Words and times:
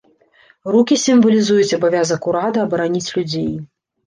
Рукі 0.75 0.97
сімвалізуюць 1.01 1.75
абавязак 1.77 2.21
урада 2.31 2.65
абараніць 2.69 3.05
людзей. 3.21 3.53